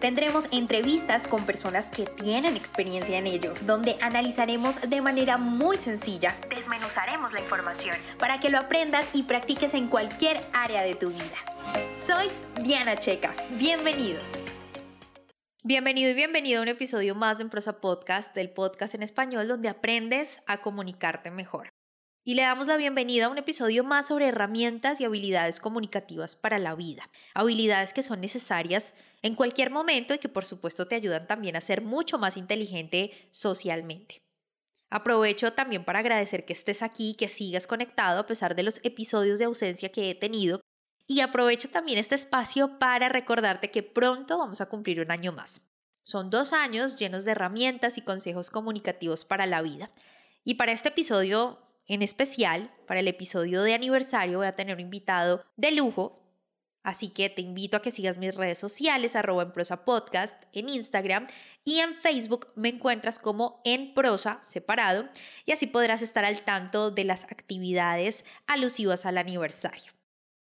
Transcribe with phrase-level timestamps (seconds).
[0.00, 6.34] Tendremos entrevistas con personas que tienen experiencia en ello, donde analizaremos de manera muy sencilla,
[6.48, 11.36] desmenuzaremos la información para que lo aprendas y practiques en cualquier área de tu vida.
[11.98, 12.28] Soy
[12.64, 13.34] Diana Checa.
[13.58, 14.38] Bienvenidos.
[15.64, 19.68] Bienvenido y bienvenido a un episodio más de Prosa Podcast, del podcast en español donde
[19.68, 21.68] aprendes a comunicarte mejor.
[22.22, 26.58] Y le damos la bienvenida a un episodio más sobre herramientas y habilidades comunicativas para
[26.58, 27.08] la vida.
[27.34, 31.60] Habilidades que son necesarias en cualquier momento y que por supuesto te ayudan también a
[31.60, 34.22] ser mucho más inteligente socialmente.
[34.88, 39.38] Aprovecho también para agradecer que estés aquí, que sigas conectado a pesar de los episodios
[39.38, 40.60] de ausencia que he tenido.
[41.06, 45.60] Y aprovecho también este espacio para recordarte que pronto vamos a cumplir un año más.
[46.02, 49.90] Son dos años llenos de herramientas y consejos comunicativos para la vida.
[50.44, 51.58] Y para este episodio
[51.90, 56.22] en especial, para el episodio de aniversario voy a tener un invitado de lujo
[56.82, 60.68] Así que te invito a que sigas mis redes sociales, arroba en prosa podcast, en
[60.68, 61.26] Instagram
[61.64, 65.08] y en Facebook me encuentras como en prosa separado
[65.44, 69.92] y así podrás estar al tanto de las actividades alusivas al aniversario.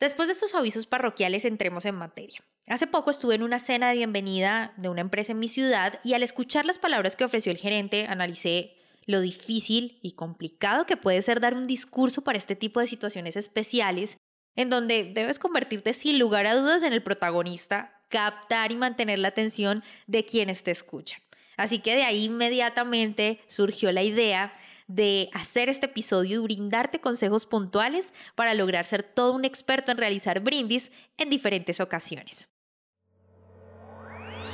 [0.00, 2.44] Después de estos avisos parroquiales entremos en materia.
[2.66, 6.14] Hace poco estuve en una cena de bienvenida de una empresa en mi ciudad y
[6.14, 8.74] al escuchar las palabras que ofreció el gerente analicé
[9.06, 13.36] lo difícil y complicado que puede ser dar un discurso para este tipo de situaciones
[13.36, 14.18] especiales
[14.58, 19.28] en donde debes convertirte sin lugar a dudas en el protagonista, captar y mantener la
[19.28, 21.20] atención de quienes te escuchan.
[21.56, 24.52] Así que de ahí inmediatamente surgió la idea
[24.88, 29.98] de hacer este episodio y brindarte consejos puntuales para lograr ser todo un experto en
[29.98, 32.48] realizar brindis en diferentes ocasiones.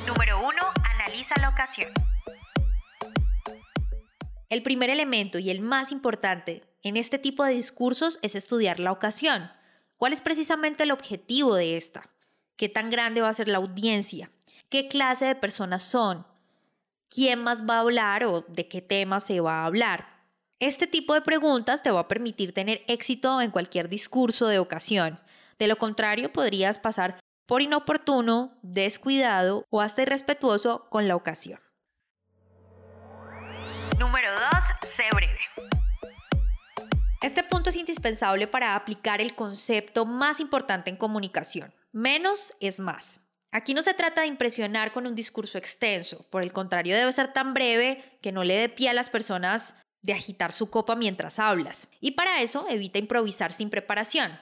[0.07, 0.51] Número 1.
[0.85, 1.91] Analiza la ocasión.
[4.51, 8.93] El primer elemento y el más importante en este tipo de discursos es estudiar la
[8.93, 9.51] ocasión.
[9.97, 12.11] ¿Cuál es precisamente el objetivo de esta?
[12.57, 14.31] ¿Qué tan grande va a ser la audiencia?
[14.69, 16.27] ¿Qué clase de personas son?
[17.09, 20.15] ¿Quién más va a hablar o de qué tema se va a hablar?
[20.59, 25.21] Este tipo de preguntas te va a permitir tener éxito en cualquier discurso de ocasión.
[25.59, 31.61] De lo contrario, podrías pasar por inoportuno, descuidado o hasta irrespetuoso con la ocasión.
[33.99, 34.91] Número 2.
[34.97, 35.39] Sé breve.
[37.25, 41.73] Este punto es indispensable para aplicar el concepto más importante en comunicación.
[41.91, 43.21] Menos es más.
[43.51, 47.33] Aquí no se trata de impresionar con un discurso extenso, por el contrario debe ser
[47.33, 51.39] tan breve que no le dé pie a las personas de agitar su copa mientras
[51.39, 51.89] hablas.
[51.99, 54.39] Y para eso evita improvisar sin preparación.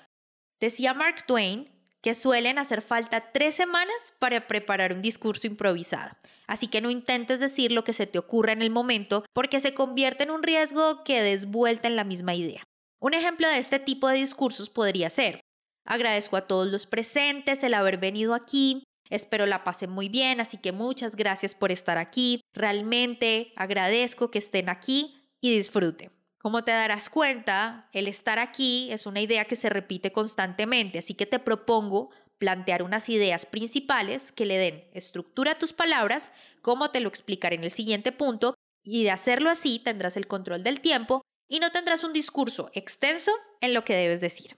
[0.58, 1.70] Decía Mark Twain
[2.00, 6.16] que suelen hacer falta tres semanas para preparar un discurso improvisado.
[6.48, 9.72] Así que no intentes decir lo que se te ocurra en el momento porque se
[9.72, 12.64] convierte en un riesgo que des vuelta en la misma idea.
[13.02, 15.40] Un ejemplo de este tipo de discursos podría ser,
[15.84, 20.56] agradezco a todos los presentes el haber venido aquí, espero la pasen muy bien, así
[20.56, 26.12] que muchas gracias por estar aquí, realmente agradezco que estén aquí y disfruten.
[26.38, 31.14] Como te darás cuenta, el estar aquí es una idea que se repite constantemente, así
[31.14, 36.30] que te propongo plantear unas ideas principales que le den estructura a tus palabras,
[36.60, 40.62] como te lo explicaré en el siguiente punto, y de hacerlo así tendrás el control
[40.62, 41.21] del tiempo
[41.52, 43.30] y no tendrás un discurso extenso
[43.60, 44.56] en lo que debes decir.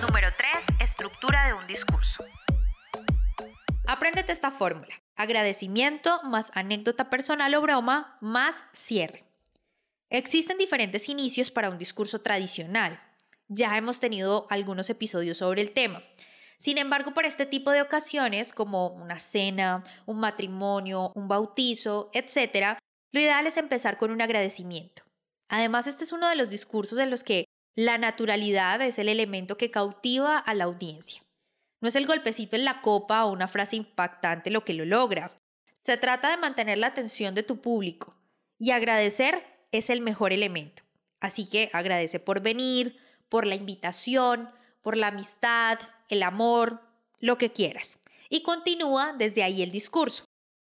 [0.00, 0.80] Número 3.
[0.80, 2.24] Estructura de un discurso.
[3.86, 4.94] Apréndete esta fórmula.
[5.14, 9.24] Agradecimiento más anécdota personal o broma más cierre.
[10.08, 12.98] Existen diferentes inicios para un discurso tradicional.
[13.48, 16.02] Ya hemos tenido algunos episodios sobre el tema.
[16.56, 22.78] Sin embargo, para este tipo de ocasiones, como una cena, un matrimonio, un bautizo, etc.,
[23.12, 25.02] lo ideal es empezar con un agradecimiento.
[25.48, 29.56] Además, este es uno de los discursos en los que la naturalidad es el elemento
[29.56, 31.22] que cautiva a la audiencia.
[31.80, 35.32] No es el golpecito en la copa o una frase impactante lo que lo logra.
[35.80, 38.16] Se trata de mantener la atención de tu público
[38.58, 40.82] y agradecer es el mejor elemento.
[41.20, 44.50] Así que agradece por venir, por la invitación,
[44.82, 45.78] por la amistad,
[46.08, 46.80] el amor,
[47.20, 48.00] lo que quieras.
[48.28, 50.24] Y continúa desde ahí el discurso.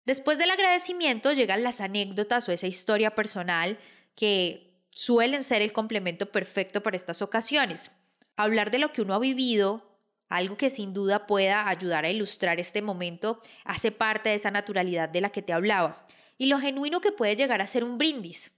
[0.08, 3.76] Después del agradecimiento llegan las anécdotas o esa historia personal
[4.14, 7.90] que suelen ser el complemento perfecto para estas ocasiones.
[8.34, 10.00] Hablar de lo que uno ha vivido,
[10.30, 15.10] algo que sin duda pueda ayudar a ilustrar este momento, hace parte de esa naturalidad
[15.10, 16.06] de la que te hablaba
[16.38, 18.52] y lo genuino que puede llegar a ser un brindis.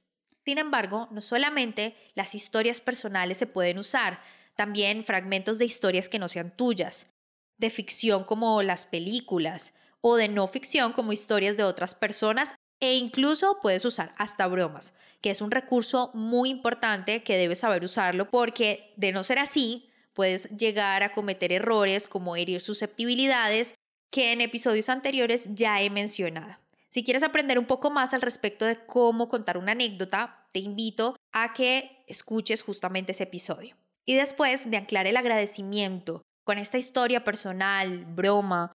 [0.45, 4.23] Sin embargo, no solamente las historias personales se pueden usar,
[4.55, 7.11] también fragmentos de historias que no sean tuyas,
[7.59, 12.95] de ficción como las películas o de no ficción como historias de otras personas e
[12.95, 18.31] incluso puedes usar hasta bromas, que es un recurso muy importante que debes saber usarlo
[18.31, 23.75] porque de no ser así, puedes llegar a cometer errores como herir susceptibilidades
[24.11, 26.57] que en episodios anteriores ya he mencionado.
[26.89, 31.17] Si quieres aprender un poco más al respecto de cómo contar una anécdota, te invito
[31.33, 33.77] a que escuches justamente ese episodio.
[34.05, 38.73] Y después de anclar el agradecimiento con esta historia personal, broma,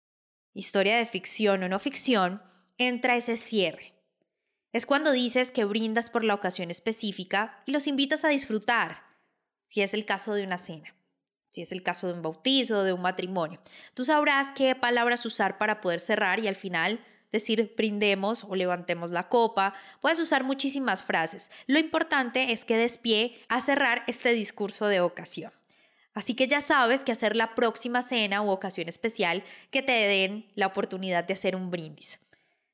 [0.55, 2.43] historia de ficción o no ficción,
[2.79, 3.93] entra ese cierre.
[4.73, 9.03] Es cuando dices que brindas por la ocasión específica y los invitas a disfrutar,
[9.67, 10.95] si es el caso de una cena,
[11.51, 13.61] si es el caso de un bautizo de un matrimonio.
[13.95, 19.11] Tú sabrás qué palabras usar para poder cerrar y al final decir brindemos o levantemos
[19.11, 19.75] la copa.
[20.01, 21.51] Puedes usar muchísimas frases.
[21.67, 25.53] Lo importante es que des pie a cerrar este discurso de ocasión.
[26.15, 30.47] Así que ya sabes que hacer la próxima cena u ocasión especial que te den
[30.55, 32.21] la oportunidad de hacer un brindis.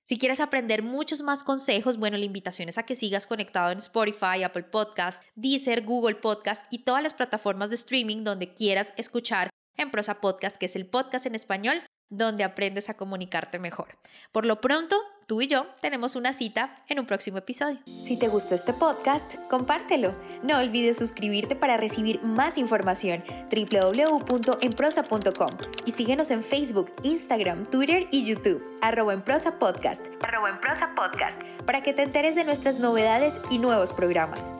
[0.05, 3.79] Si quieres aprender muchos más consejos, bueno, la invitación es a que sigas conectado en
[3.79, 9.51] Spotify, Apple Podcast, Deezer, Google Podcast y todas las plataformas de streaming donde quieras escuchar
[9.77, 13.97] en Prosa Podcast, que es el podcast en español donde aprendes a comunicarte mejor.
[14.33, 14.97] Por lo pronto,
[15.31, 17.79] tú y yo tenemos una cita en un próximo episodio.
[17.87, 20.12] Si te gustó este podcast, compártelo.
[20.43, 25.50] No olvides suscribirte para recibir más información www.enprosa.com
[25.87, 30.97] y síguenos en Facebook, Instagram, Twitter y YouTube, arroba en prosa podcast, arroba en prosa
[30.97, 34.50] podcast, para que te enteres de nuestras novedades y nuevos programas.